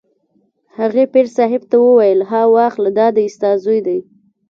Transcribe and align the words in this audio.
هغې 0.77 1.03
پیر 1.13 1.27
صاحب 1.37 1.61
ته 1.69 1.75
وویل: 1.87 2.19
ها 2.29 2.41
واخله 2.55 2.89
دا 2.99 3.07
دی 3.15 3.25
ستا 3.35 3.51
زوی 3.63 3.79
دی. 3.87 3.99